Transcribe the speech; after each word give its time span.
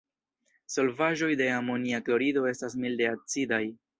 Solvaĵoj 0.75 1.29
de 1.41 1.51
amonia 1.57 2.01
klorido 2.09 2.45
estas 2.55 2.79
milde 2.87 3.11
acidaj. 3.13 3.63